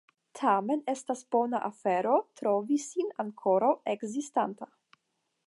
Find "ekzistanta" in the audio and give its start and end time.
3.95-4.73